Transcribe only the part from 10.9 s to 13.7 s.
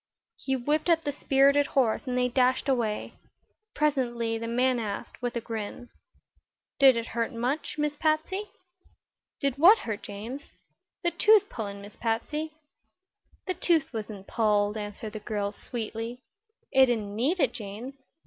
"The tooth pullin', Miss Patsy." "The